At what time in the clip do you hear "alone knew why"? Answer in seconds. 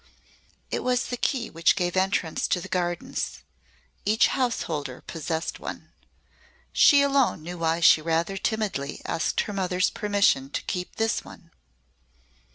7.03-7.81